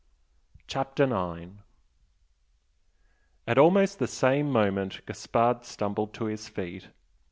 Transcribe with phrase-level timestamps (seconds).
[0.65, 1.57] CHAPTER XIX
[3.45, 6.87] At almost the same moment Gaspard stumbled to his feet.